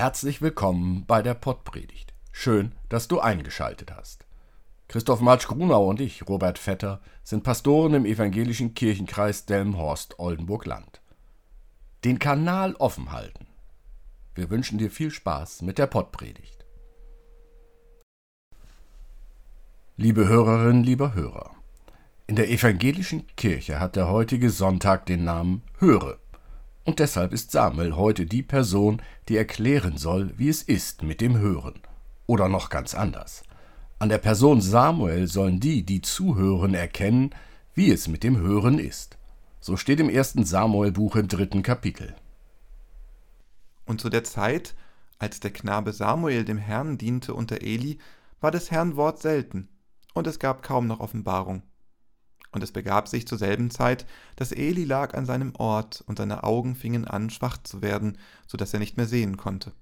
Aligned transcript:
Herzlich 0.00 0.40
willkommen 0.40 1.06
bei 1.08 1.22
der 1.22 1.34
Pottpredigt. 1.34 2.14
Schön, 2.30 2.70
dass 2.88 3.08
du 3.08 3.18
eingeschaltet 3.18 3.90
hast. 3.92 4.26
Christoph 4.86 5.20
Marsch 5.20 5.48
Grunau 5.48 5.88
und 5.88 6.00
ich, 6.00 6.28
Robert 6.28 6.56
Vetter, 6.56 7.00
sind 7.24 7.42
Pastoren 7.42 7.94
im 7.94 8.06
evangelischen 8.06 8.74
Kirchenkreis 8.74 9.44
Delmenhorst-Oldenburg-Land. 9.46 11.00
Den 12.04 12.20
Kanal 12.20 12.76
offen 12.76 13.10
halten. 13.10 13.48
Wir 14.36 14.50
wünschen 14.50 14.78
dir 14.78 14.92
viel 14.92 15.10
Spaß 15.10 15.62
mit 15.62 15.78
der 15.78 15.88
Pottpredigt. 15.88 16.64
Liebe 19.96 20.28
Hörerinnen, 20.28 20.84
lieber 20.84 21.14
Hörer, 21.14 21.56
in 22.28 22.36
der 22.36 22.48
evangelischen 22.48 23.26
Kirche 23.34 23.80
hat 23.80 23.96
der 23.96 24.08
heutige 24.08 24.50
Sonntag 24.50 25.06
den 25.06 25.24
Namen 25.24 25.64
Höre. 25.78 26.20
Und 26.88 27.00
deshalb 27.00 27.34
ist 27.34 27.50
Samuel 27.50 27.96
heute 27.96 28.24
die 28.24 28.42
Person, 28.42 29.02
die 29.28 29.36
erklären 29.36 29.98
soll, 29.98 30.32
wie 30.38 30.48
es 30.48 30.62
ist 30.62 31.02
mit 31.02 31.20
dem 31.20 31.36
Hören. 31.36 31.82
Oder 32.26 32.48
noch 32.48 32.70
ganz 32.70 32.94
anders. 32.94 33.42
An 33.98 34.08
der 34.08 34.16
Person 34.16 34.62
Samuel 34.62 35.26
sollen 35.26 35.60
die, 35.60 35.84
die 35.84 36.00
zuhören, 36.00 36.72
erkennen, 36.72 37.34
wie 37.74 37.90
es 37.90 38.08
mit 38.08 38.24
dem 38.24 38.38
Hören 38.38 38.78
ist. 38.78 39.18
So 39.60 39.76
steht 39.76 40.00
im 40.00 40.08
ersten 40.08 40.46
Samuel-Buch 40.46 41.16
im 41.16 41.28
dritten 41.28 41.62
Kapitel. 41.62 42.16
Und 43.84 44.00
zu 44.00 44.08
der 44.08 44.24
Zeit, 44.24 44.74
als 45.18 45.40
der 45.40 45.50
Knabe 45.50 45.92
Samuel 45.92 46.46
dem 46.46 46.56
Herrn 46.56 46.96
diente 46.96 47.34
unter 47.34 47.60
Eli, 47.60 47.98
war 48.40 48.50
des 48.50 48.70
Herrn 48.70 48.96
Wort 48.96 49.20
selten, 49.20 49.68
und 50.14 50.26
es 50.26 50.38
gab 50.38 50.62
kaum 50.62 50.86
noch 50.86 51.00
Offenbarung. 51.00 51.62
Und 52.50 52.62
es 52.62 52.72
begab 52.72 53.08
sich 53.08 53.26
zur 53.26 53.38
selben 53.38 53.70
Zeit, 53.70 54.06
dass 54.36 54.52
Eli 54.52 54.84
lag 54.84 55.14
an 55.14 55.26
seinem 55.26 55.54
Ort, 55.56 56.02
und 56.06 56.18
seine 56.18 56.44
Augen 56.44 56.74
fingen 56.76 57.04
an, 57.04 57.30
schwach 57.30 57.58
zu 57.58 57.82
werden, 57.82 58.18
so 58.46 58.56
dass 58.56 58.72
er 58.72 58.80
nicht 58.80 58.96
mehr 58.96 59.06
sehen 59.06 59.36
konnte. 59.36 59.72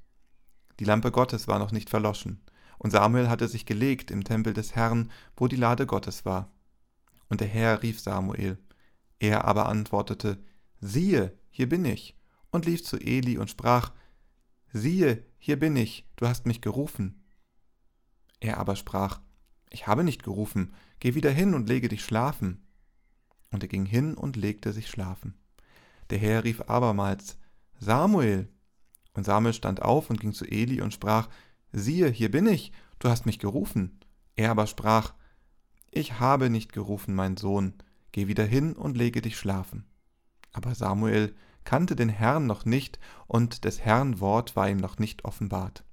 Die 0.81 0.84
Lampe 0.84 1.11
Gottes 1.11 1.48
war 1.48 1.58
noch 1.58 1.73
nicht 1.73 1.91
verloschen, 1.91 2.41
und 2.78 2.91
Samuel 2.91 3.28
hatte 3.28 3.48
sich 3.48 3.67
gelegt 3.67 4.11
im 4.11 4.25
Tempel 4.25 4.53
des 4.53 4.75
Herrn, 4.75 5.11
wo 5.36 5.48
die 5.48 5.56
Lade 5.56 5.86
Gottes 5.86 6.25
war. 6.25 6.50
Und 7.28 7.41
der 7.41 7.48
Herr 7.48 7.83
rief 7.83 8.00
Samuel. 8.00 8.58
Er 9.19 9.45
aber 9.45 9.67
antwortete, 9.67 10.39
Siehe, 10.80 11.33
hier 11.51 11.69
bin 11.69 11.84
ich, 11.84 12.17
und 12.51 12.67
lief 12.67 12.84
zu 12.84 12.98
Eli 12.98 13.39
und 13.39 13.51
sprach, 13.51 13.92
Siehe, 14.73 15.25
hier 15.39 15.58
bin 15.58 15.77
ich, 15.77 16.06
du 16.17 16.27
hast 16.27 16.47
mich 16.47 16.61
gerufen. 16.61 17.25
Er 18.41 18.58
aber 18.58 18.77
sprach, 18.77 19.20
Ich 19.77 19.86
habe 19.86 20.05
nicht 20.05 20.22
gerufen, 20.22 20.72
Geh 21.00 21.14
wieder 21.14 21.30
hin 21.30 21.52
und 21.52 21.69
lege 21.69 21.88
dich 21.88 22.02
schlafen. 22.02 22.66
Und 23.50 23.62
er 23.62 23.69
ging 23.69 23.84
hin 23.84 24.14
und 24.14 24.34
legte 24.34 24.72
sich 24.72 24.88
schlafen. 24.88 25.34
Der 26.08 26.16
Herr 26.16 26.44
rief 26.44 26.62
abermals, 26.62 27.36
Samuel. 27.78 28.48
Und 29.12 29.24
Samuel 29.24 29.52
stand 29.52 29.83
auf 29.83 30.08
und 30.08 30.18
ging 30.18 30.33
zu 30.33 30.46
Eli 30.46 30.80
und 30.80 30.94
sprach, 30.94 31.28
Siehe, 31.72 32.08
hier 32.08 32.30
bin 32.30 32.46
ich, 32.46 32.72
du 33.00 33.10
hast 33.10 33.27
mich 33.27 33.38
gerufen. 33.38 34.00
Er 34.34 34.50
aber 34.50 34.66
sprach, 34.66 35.12
Ich 35.90 36.20
habe 36.20 36.48
nicht 36.48 36.72
gerufen, 36.72 37.14
mein 37.14 37.36
Sohn, 37.36 37.74
geh 38.12 38.28
wieder 38.28 38.46
hin 38.46 38.72
und 38.72 38.96
lege 38.96 39.20
dich 39.20 39.36
schlafen. 39.36 39.84
Aber 40.55 40.74
Samuel 40.74 41.36
kannte 41.64 41.96
den 41.96 42.08
Herrn 42.08 42.46
noch 42.46 42.64
nicht, 42.64 42.98
und 43.27 43.67
des 43.67 43.80
Herrn 43.80 44.20
Wort 44.20 44.56
war 44.56 44.70
ihm 44.70 44.78
noch 44.78 44.98
nicht 44.98 45.27
offenbart. 45.27 45.84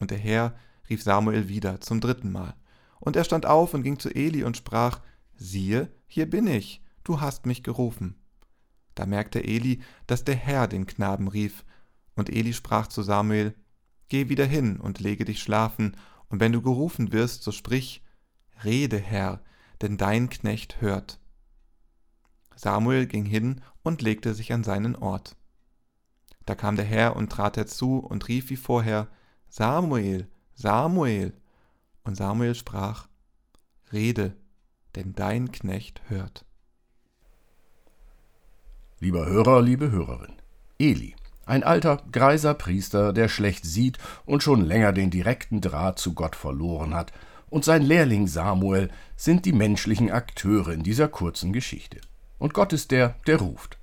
Und 0.00 0.10
der 0.10 0.18
Herr 0.18 0.56
rief 0.90 1.00
Samuel 1.00 1.48
wieder 1.48 1.80
zum 1.80 2.00
dritten 2.00 2.32
Mal. 2.32 2.57
Und 3.00 3.16
er 3.16 3.24
stand 3.24 3.46
auf 3.46 3.74
und 3.74 3.82
ging 3.82 3.98
zu 3.98 4.10
Eli 4.10 4.44
und 4.44 4.56
sprach, 4.56 5.00
siehe, 5.34 5.92
hier 6.06 6.28
bin 6.28 6.46
ich, 6.46 6.82
du 7.04 7.20
hast 7.20 7.46
mich 7.46 7.62
gerufen. 7.62 8.16
Da 8.94 9.06
merkte 9.06 9.44
Eli, 9.44 9.80
dass 10.06 10.24
der 10.24 10.34
Herr 10.34 10.66
den 10.66 10.86
Knaben 10.86 11.28
rief, 11.28 11.64
und 12.14 12.30
Eli 12.30 12.52
sprach 12.52 12.88
zu 12.88 13.02
Samuel, 13.02 13.54
Geh 14.08 14.28
wieder 14.28 14.46
hin 14.46 14.80
und 14.80 15.00
lege 15.00 15.24
dich 15.24 15.40
schlafen, 15.40 15.96
und 16.28 16.40
wenn 16.40 16.52
du 16.52 16.62
gerufen 16.62 17.12
wirst, 17.12 17.42
so 17.42 17.52
sprich, 17.52 18.02
Rede, 18.64 18.98
Herr, 18.98 19.40
denn 19.80 19.96
dein 19.96 20.28
Knecht 20.28 20.80
hört. 20.80 21.20
Samuel 22.56 23.06
ging 23.06 23.24
hin 23.24 23.60
und 23.82 24.02
legte 24.02 24.34
sich 24.34 24.52
an 24.52 24.64
seinen 24.64 24.96
Ort. 24.96 25.36
Da 26.44 26.54
kam 26.54 26.76
der 26.76 26.84
Herr 26.84 27.14
und 27.14 27.30
trat 27.30 27.56
herzu 27.56 27.98
und 27.98 28.26
rief 28.26 28.50
wie 28.50 28.56
vorher, 28.56 29.08
Samuel, 29.48 30.28
Samuel. 30.54 31.34
Und 32.08 32.14
Samuel 32.14 32.54
sprach, 32.54 33.06
Rede, 33.92 34.32
denn 34.96 35.12
dein 35.14 35.52
Knecht 35.52 36.00
hört. 36.08 36.46
Lieber 38.98 39.26
Hörer, 39.26 39.60
liebe 39.60 39.90
Hörerin, 39.90 40.32
Eli, 40.78 41.14
ein 41.44 41.62
alter, 41.62 42.00
greiser 42.10 42.54
Priester, 42.54 43.12
der 43.12 43.28
schlecht 43.28 43.66
sieht 43.66 43.98
und 44.24 44.42
schon 44.42 44.62
länger 44.62 44.94
den 44.94 45.10
direkten 45.10 45.60
Draht 45.60 45.98
zu 45.98 46.14
Gott 46.14 46.34
verloren 46.34 46.94
hat, 46.94 47.12
und 47.50 47.66
sein 47.66 47.82
Lehrling 47.82 48.26
Samuel 48.26 48.88
sind 49.14 49.44
die 49.44 49.52
menschlichen 49.52 50.10
Akteure 50.10 50.68
in 50.68 50.84
dieser 50.84 51.08
kurzen 51.08 51.52
Geschichte. 51.52 52.00
Und 52.38 52.54
Gott 52.54 52.72
ist 52.72 52.90
der, 52.90 53.16
der 53.26 53.36
ruft. 53.36 53.76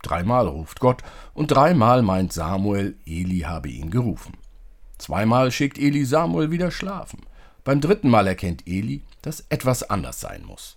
Dreimal 0.00 0.46
ruft 0.46 0.78
Gott, 0.78 1.02
und 1.32 1.48
dreimal 1.48 2.02
meint 2.02 2.32
Samuel, 2.32 2.96
Eli 3.04 3.40
habe 3.40 3.68
ihn 3.68 3.90
gerufen. 3.90 4.36
Zweimal 4.96 5.50
schickt 5.50 5.76
Eli 5.76 6.04
Samuel 6.04 6.52
wieder 6.52 6.70
schlafen. 6.70 7.26
Beim 7.64 7.80
dritten 7.80 8.10
Mal 8.10 8.26
erkennt 8.26 8.66
Eli, 8.66 9.02
dass 9.22 9.46
etwas 9.48 9.82
anders 9.88 10.20
sein 10.20 10.44
muss. 10.44 10.76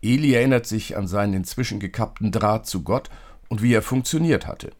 Eli 0.00 0.32
erinnert 0.32 0.66
sich 0.66 0.96
an 0.96 1.06
seinen 1.06 1.34
inzwischen 1.34 1.80
gekappten 1.80 2.32
Draht 2.32 2.66
zu 2.66 2.82
Gott 2.82 3.10
und 3.48 3.62
wie 3.62 3.74
er 3.74 3.82
funktioniert 3.82 4.46
hatte. 4.46 4.70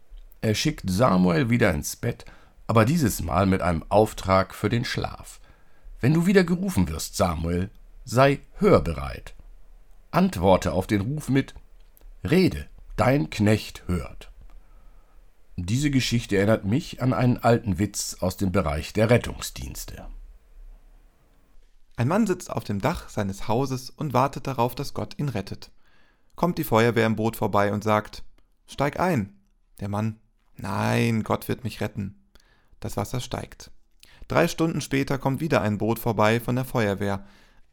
Er 0.40 0.54
schickt 0.54 0.88
Samuel 0.88 1.50
wieder 1.50 1.74
ins 1.74 1.96
Bett, 1.96 2.24
aber 2.66 2.84
dieses 2.84 3.22
Mal 3.22 3.46
mit 3.46 3.62
einem 3.62 3.84
Auftrag 3.88 4.54
für 4.54 4.68
den 4.68 4.84
Schlaf. 4.84 5.40
Wenn 6.00 6.14
du 6.14 6.26
wieder 6.26 6.44
gerufen 6.44 6.88
wirst, 6.88 7.16
Samuel, 7.16 7.68
sei 8.04 8.40
hörbereit. 8.58 9.34
Antworte 10.12 10.72
auf 10.72 10.86
den 10.86 11.02
Ruf 11.02 11.28
mit 11.28 11.54
Rede, 12.24 12.66
dein 12.96 13.28
Knecht 13.28 13.82
hört. 13.86 14.30
Diese 15.56 15.90
Geschichte 15.90 16.36
erinnert 16.36 16.64
mich 16.64 17.02
an 17.02 17.12
einen 17.12 17.36
alten 17.38 17.78
Witz 17.78 18.16
aus 18.20 18.36
dem 18.36 18.50
Bereich 18.50 18.92
der 18.92 19.10
Rettungsdienste. 19.10 20.06
Ein 22.00 22.08
Mann 22.08 22.26
sitzt 22.26 22.48
auf 22.48 22.64
dem 22.64 22.80
Dach 22.80 23.10
seines 23.10 23.46
Hauses 23.46 23.90
und 23.90 24.14
wartet 24.14 24.46
darauf, 24.46 24.74
dass 24.74 24.94
Gott 24.94 25.18
ihn 25.18 25.28
rettet. 25.28 25.70
Kommt 26.34 26.56
die 26.56 26.64
Feuerwehr 26.64 27.04
im 27.04 27.14
Boot 27.14 27.36
vorbei 27.36 27.74
und 27.74 27.84
sagt, 27.84 28.24
Steig 28.66 28.98
ein. 28.98 29.38
Der 29.80 29.90
Mann, 29.90 30.18
Nein, 30.56 31.24
Gott 31.24 31.46
wird 31.46 31.62
mich 31.62 31.82
retten. 31.82 32.18
Das 32.80 32.96
Wasser 32.96 33.20
steigt. 33.20 33.70
Drei 34.28 34.48
Stunden 34.48 34.80
später 34.80 35.18
kommt 35.18 35.42
wieder 35.42 35.60
ein 35.60 35.76
Boot 35.76 35.98
vorbei 35.98 36.40
von 36.40 36.56
der 36.56 36.64
Feuerwehr. 36.64 37.26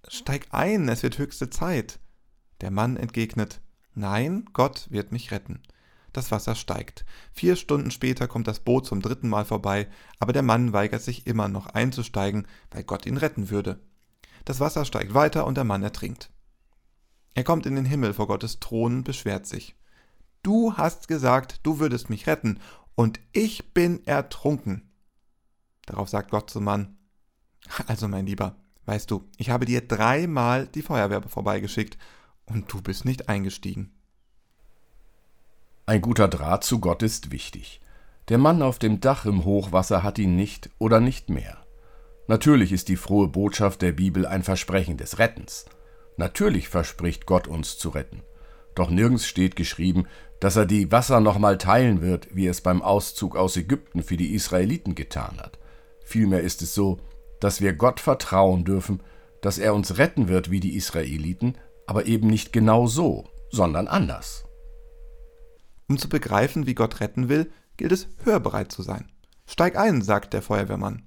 Steig 0.10 0.48
ein, 0.50 0.90
es 0.90 1.04
wird 1.04 1.20
höchste 1.20 1.50
Zeit. 1.50 1.98
Der 2.60 2.70
Mann 2.70 2.98
entgegnet, 2.98 3.62
Nein, 3.94 4.44
Gott 4.52 4.88
wird 4.90 5.14
mich 5.14 5.32
retten. 5.32 5.62
Das 6.12 6.32
Wasser 6.32 6.56
steigt. 6.56 7.06
Vier 7.32 7.56
Stunden 7.56 7.92
später 7.92 8.28
kommt 8.28 8.50
das 8.50 8.60
Boot 8.60 8.88
zum 8.88 9.02
dritten 9.02 9.30
Mal 9.30 9.46
vorbei, 9.46 9.88
aber 10.20 10.34
der 10.34 10.44
Mann 10.44 10.74
weigert 10.74 11.02
sich 11.02 11.28
immer 11.28 11.48
noch 11.48 11.68
einzusteigen, 11.68 12.46
weil 12.72 12.84
Gott 12.84 13.06
ihn 13.06 13.16
retten 13.16 13.50
würde. 13.50 13.80
Das 14.48 14.62
Wasser 14.62 14.86
steigt 14.86 15.14
weiter 15.14 15.46
und 15.46 15.56
der 15.56 15.66
Mann 15.66 15.84
ertrinkt. 15.84 16.30
Er 17.34 17.44
kommt 17.44 17.66
in 17.66 17.76
den 17.76 17.84
Himmel 17.84 18.14
vor 18.14 18.28
Gottes 18.28 18.62
Thron 18.62 19.00
und 19.00 19.04
beschwert 19.04 19.46
sich. 19.46 19.76
Du 20.42 20.78
hast 20.78 21.10
gesagt, 21.10 21.60
du 21.64 21.80
würdest 21.80 22.10
mich 22.10 22.28
retten, 22.28 22.62
und 22.96 23.20
ich 23.34 23.74
bin 23.74 24.08
ertrunken. 24.08 24.90
Darauf 25.86 26.08
sagt 26.08 26.32
Gott 26.32 26.50
zum 26.50 26.64
Mann, 26.64 26.98
also 27.88 28.08
mein 28.08 28.26
Lieber, 28.26 28.56
weißt 28.86 29.12
du, 29.12 29.26
ich 29.36 29.50
habe 29.50 29.66
dir 29.66 29.86
dreimal 29.86 30.66
die 30.68 30.82
Feuerwehr 30.82 31.22
vorbeigeschickt, 31.24 31.98
und 32.46 32.72
du 32.72 32.82
bist 32.82 33.04
nicht 33.04 33.28
eingestiegen. 33.28 33.92
Ein 35.86 36.02
guter 36.02 36.30
Draht 36.30 36.64
zu 36.64 36.80
Gott 36.80 37.04
ist 37.04 37.32
wichtig. 37.32 37.82
Der 38.30 38.38
Mann 38.38 38.62
auf 38.62 38.80
dem 38.80 39.02
Dach 39.02 39.26
im 39.26 39.44
Hochwasser 39.44 40.04
hat 40.04 40.18
ihn 40.20 40.38
nicht 40.38 40.70
oder 40.80 41.02
nicht 41.02 41.30
mehr. 41.30 41.67
Natürlich 42.28 42.74
ist 42.74 42.90
die 42.90 42.98
frohe 42.98 43.30
Botschaft 43.30 43.82
der 43.82 43.94
Bibel 43.94 44.26
ein 44.26 44.44
Versprechen 44.44 44.98
des 44.98 45.18
Rettens. 45.18 45.66
Natürlich 46.18 46.68
verspricht 46.68 47.26
Gott 47.26 47.48
uns 47.48 47.78
zu 47.78 47.90
retten. 47.90 48.22
Doch 48.76 48.90
nirgends 48.90 49.26
steht 49.26 49.56
geschrieben, 49.56 50.08
dass 50.42 50.58
er 50.58 50.66
die 50.66 50.92
Wasser 50.92 51.22
nochmal 51.22 51.58
teilen 51.58 52.02
wird, 52.02 52.36
wie 52.36 52.48
er 52.48 52.52
es 52.52 52.62
beim 52.62 52.82
Auszug 52.82 53.38
aus 53.38 53.56
Ägypten 53.56 54.04
für 54.04 54.18
die 54.18 54.36
Israeliten 54.36 54.94
getan 54.94 55.38
hat. 55.40 55.58
Vielmehr 56.04 56.42
ist 56.42 56.62
es 56.62 56.76
so, 56.76 57.00
dass 57.40 57.62
wir 57.62 57.74
Gott 57.74 58.02
vertrauen 58.02 58.66
dürfen, 58.66 59.02
dass 59.42 59.58
er 59.58 59.74
uns 59.74 59.98
retten 59.98 60.28
wird 60.28 60.52
wie 60.52 60.60
die 60.60 60.76
Israeliten, 60.76 61.58
aber 61.86 62.08
eben 62.08 62.28
nicht 62.28 62.52
genau 62.52 62.88
so, 62.88 63.26
sondern 63.52 63.88
anders. 63.88 64.44
Um 65.88 65.98
zu 65.98 66.10
begreifen, 66.10 66.68
wie 66.68 66.76
Gott 66.76 67.00
retten 67.00 67.30
will, 67.30 67.50
gilt 67.78 67.94
es, 67.94 68.10
hörbereit 68.24 68.72
zu 68.72 68.82
sein. 68.82 69.10
Steig 69.46 69.78
ein, 69.78 70.02
sagt 70.02 70.34
der 70.34 70.42
Feuerwehrmann 70.42 71.04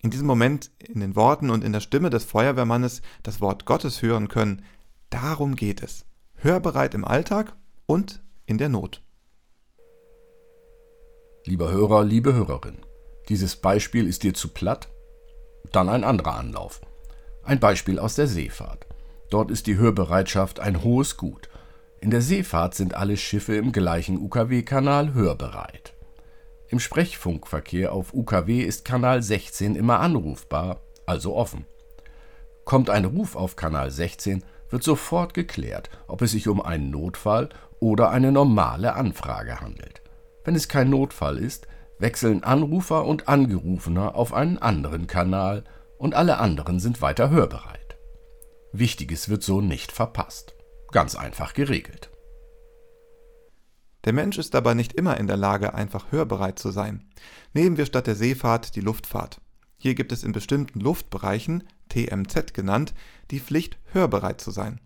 in 0.00 0.10
diesem 0.10 0.26
Moment 0.26 0.70
in 0.78 1.00
den 1.00 1.16
Worten 1.16 1.50
und 1.50 1.64
in 1.64 1.72
der 1.72 1.80
Stimme 1.80 2.10
des 2.10 2.24
Feuerwehrmannes 2.24 3.02
das 3.22 3.40
Wort 3.40 3.64
Gottes 3.64 4.02
hören 4.02 4.28
können, 4.28 4.64
darum 5.10 5.56
geht 5.56 5.82
es. 5.82 6.04
Hörbereit 6.36 6.94
im 6.94 7.04
Alltag 7.04 7.56
und 7.86 8.22
in 8.46 8.58
der 8.58 8.68
Not. 8.68 9.02
Lieber 11.44 11.72
Hörer, 11.72 12.04
liebe 12.04 12.34
Hörerin, 12.34 12.78
Dieses 13.28 13.56
Beispiel 13.56 14.06
ist 14.06 14.22
dir 14.22 14.34
zu 14.34 14.48
platt? 14.48 14.88
Dann 15.72 15.88
ein 15.88 16.04
anderer 16.04 16.36
Anlauf. 16.36 16.80
Ein 17.42 17.60
Beispiel 17.60 17.98
aus 17.98 18.14
der 18.14 18.26
Seefahrt. 18.26 18.86
Dort 19.30 19.50
ist 19.50 19.66
die 19.66 19.76
Hörbereitschaft 19.76 20.60
ein 20.60 20.82
hohes 20.82 21.16
Gut. 21.16 21.48
In 22.00 22.10
der 22.10 22.22
Seefahrt 22.22 22.74
sind 22.74 22.94
alle 22.94 23.16
Schiffe 23.16 23.56
im 23.56 23.72
gleichen 23.72 24.18
UKW-Kanal 24.18 25.14
hörbereit. 25.14 25.94
Im 26.70 26.80
Sprechfunkverkehr 26.80 27.92
auf 27.92 28.12
UKW 28.12 28.60
ist 28.60 28.84
Kanal 28.84 29.22
16 29.22 29.74
immer 29.74 30.00
anrufbar, 30.00 30.80
also 31.06 31.34
offen. 31.34 31.64
Kommt 32.66 32.90
ein 32.90 33.06
Ruf 33.06 33.36
auf 33.36 33.56
Kanal 33.56 33.90
16, 33.90 34.44
wird 34.68 34.82
sofort 34.82 35.32
geklärt, 35.32 35.88
ob 36.08 36.20
es 36.20 36.32
sich 36.32 36.46
um 36.46 36.60
einen 36.60 36.90
Notfall 36.90 37.48
oder 37.80 38.10
eine 38.10 38.32
normale 38.32 38.94
Anfrage 38.94 39.62
handelt. 39.62 40.02
Wenn 40.44 40.54
es 40.54 40.68
kein 40.68 40.90
Notfall 40.90 41.38
ist, 41.38 41.66
wechseln 41.98 42.44
Anrufer 42.44 43.06
und 43.06 43.28
Angerufener 43.28 44.14
auf 44.14 44.34
einen 44.34 44.58
anderen 44.58 45.06
Kanal 45.06 45.64
und 45.96 46.14
alle 46.14 46.36
anderen 46.36 46.80
sind 46.80 47.00
weiter 47.00 47.30
hörbereit. 47.30 47.96
Wichtiges 48.72 49.30
wird 49.30 49.42
so 49.42 49.62
nicht 49.62 49.90
verpasst. 49.90 50.54
Ganz 50.92 51.16
einfach 51.16 51.54
geregelt. 51.54 52.10
Der 54.08 54.14
Mensch 54.14 54.38
ist 54.38 54.54
aber 54.54 54.74
nicht 54.74 54.94
immer 54.94 55.18
in 55.18 55.26
der 55.26 55.36
Lage, 55.36 55.74
einfach 55.74 56.10
hörbereit 56.12 56.58
zu 56.58 56.70
sein. 56.70 57.04
Nehmen 57.52 57.76
wir 57.76 57.84
statt 57.84 58.06
der 58.06 58.16
Seefahrt 58.16 58.74
die 58.74 58.80
Luftfahrt. 58.80 59.42
Hier 59.76 59.94
gibt 59.94 60.12
es 60.12 60.24
in 60.24 60.32
bestimmten 60.32 60.80
Luftbereichen, 60.80 61.64
TMZ 61.90 62.54
genannt, 62.54 62.94
die 63.30 63.38
Pflicht, 63.38 63.76
hörbereit 63.92 64.40
zu 64.40 64.50
sein. 64.50 64.80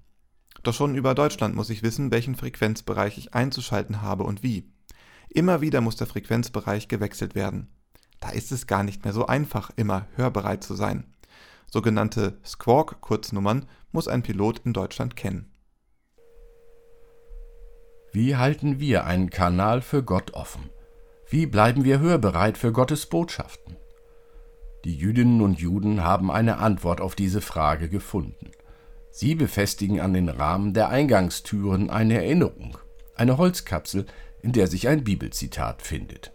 Doch 0.64 0.74
schon 0.74 0.96
über 0.96 1.14
Deutschland 1.14 1.54
muss 1.54 1.70
ich 1.70 1.84
wissen, 1.84 2.10
welchen 2.10 2.34
Frequenzbereich 2.34 3.16
ich 3.16 3.32
einzuschalten 3.32 4.02
habe 4.02 4.24
und 4.24 4.42
wie. 4.42 4.72
Immer 5.28 5.60
wieder 5.60 5.82
muss 5.82 5.94
der 5.94 6.08
Frequenzbereich 6.08 6.88
gewechselt 6.88 7.36
werden. 7.36 7.68
Da 8.18 8.30
ist 8.30 8.50
es 8.50 8.66
gar 8.66 8.82
nicht 8.82 9.04
mehr 9.04 9.12
so 9.12 9.26
einfach, 9.26 9.70
immer 9.76 10.08
hörbereit 10.16 10.64
zu 10.64 10.74
sein. 10.74 11.04
Sogenannte 11.70 12.40
Squawk-Kurznummern 12.44 13.66
muss 13.92 14.08
ein 14.08 14.24
Pilot 14.24 14.62
in 14.64 14.72
Deutschland 14.72 15.14
kennen. 15.14 15.51
Wie 18.14 18.36
halten 18.36 18.78
wir 18.78 19.06
einen 19.06 19.30
Kanal 19.30 19.80
für 19.80 20.02
Gott 20.02 20.34
offen? 20.34 20.68
Wie 21.30 21.46
bleiben 21.46 21.82
wir 21.82 21.98
hörbereit 21.98 22.58
für 22.58 22.70
Gottes 22.70 23.06
Botschaften? 23.06 23.78
Die 24.84 24.94
Jüdinnen 24.94 25.40
und 25.40 25.60
Juden 25.60 26.04
haben 26.04 26.30
eine 26.30 26.58
Antwort 26.58 27.00
auf 27.00 27.14
diese 27.14 27.40
Frage 27.40 27.88
gefunden. 27.88 28.50
Sie 29.10 29.34
befestigen 29.34 30.00
an 30.00 30.12
den 30.12 30.28
Rahmen 30.28 30.74
der 30.74 30.90
Eingangstüren 30.90 31.88
eine 31.88 32.16
Erinnerung, 32.16 32.76
eine 33.14 33.38
Holzkapsel, 33.38 34.04
in 34.42 34.52
der 34.52 34.66
sich 34.66 34.88
ein 34.88 35.04
Bibelzitat 35.04 35.80
findet. 35.80 36.32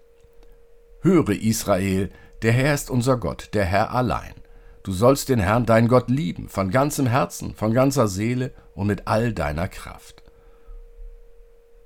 Höre 1.01 1.29
Israel, 1.29 2.09
der 2.41 2.53
Herr 2.53 2.73
ist 2.73 2.89
unser 2.89 3.17
Gott, 3.17 3.51
der 3.53 3.65
Herr 3.65 3.93
allein. 3.93 4.33
Du 4.81 4.93
sollst 4.93 5.29
den 5.29 5.39
Herrn, 5.39 5.67
dein 5.67 5.87
Gott, 5.89 6.09
lieben, 6.09 6.49
von 6.49 6.71
ganzem 6.71 7.05
Herzen, 7.05 7.53
von 7.53 7.71
ganzer 7.71 8.07
Seele 8.07 8.51
und 8.73 8.87
mit 8.87 9.07
all 9.07 9.31
deiner 9.31 9.67
Kraft. 9.67 10.23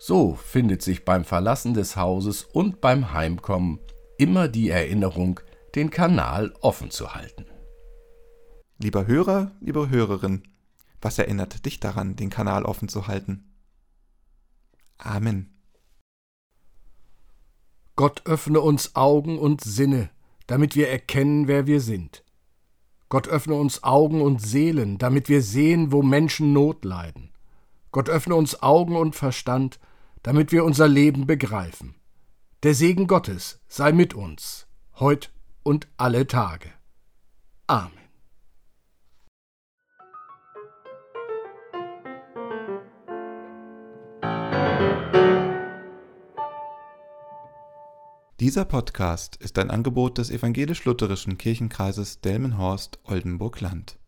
So 0.03 0.33
findet 0.33 0.81
sich 0.81 1.05
beim 1.05 1.23
Verlassen 1.23 1.75
des 1.75 1.95
Hauses 1.95 2.43
und 2.43 2.81
beim 2.81 3.13
Heimkommen 3.13 3.79
immer 4.17 4.47
die 4.47 4.71
Erinnerung, 4.71 5.39
den 5.75 5.91
Kanal 5.91 6.55
offen 6.61 6.89
zu 6.89 7.13
halten. 7.13 7.45
Lieber 8.79 9.05
Hörer, 9.05 9.51
liebe 9.59 9.91
Hörerin, 9.91 10.41
was 11.03 11.19
erinnert 11.19 11.67
dich 11.67 11.79
daran, 11.79 12.15
den 12.15 12.31
Kanal 12.31 12.65
offen 12.65 12.89
zu 12.89 13.05
halten? 13.05 13.53
Amen. 14.97 15.53
Gott 17.95 18.23
öffne 18.25 18.59
uns 18.59 18.95
Augen 18.95 19.37
und 19.37 19.61
Sinne, 19.61 20.09
damit 20.47 20.75
wir 20.75 20.89
erkennen, 20.89 21.47
wer 21.47 21.67
wir 21.67 21.79
sind. 21.79 22.23
Gott 23.07 23.27
öffne 23.27 23.53
uns 23.53 23.83
Augen 23.83 24.23
und 24.23 24.41
Seelen, 24.41 24.97
damit 24.97 25.29
wir 25.29 25.43
sehen, 25.43 25.91
wo 25.91 26.01
Menschen 26.01 26.53
Not 26.53 26.85
leiden. 26.85 27.29
Gott 27.91 28.09
öffne 28.09 28.33
uns 28.33 28.63
Augen 28.63 28.95
und 28.95 29.15
Verstand, 29.15 29.79
damit 30.23 30.51
wir 30.51 30.63
unser 30.63 30.87
Leben 30.87 31.27
begreifen. 31.27 31.95
Der 32.63 32.75
Segen 32.75 33.07
Gottes 33.07 33.59
sei 33.67 33.91
mit 33.91 34.13
uns, 34.13 34.67
heut 34.99 35.31
und 35.63 35.87
alle 35.97 36.27
Tage. 36.27 36.69
Amen. 37.67 38.01
Dieser 48.41 48.65
Podcast 48.65 49.35
ist 49.35 49.59
ein 49.59 49.69
Angebot 49.69 50.17
des 50.17 50.31
evangelisch-lutherischen 50.31 51.37
Kirchenkreises 51.37 52.21
Delmenhorst-Oldenburg-Land. 52.21 54.00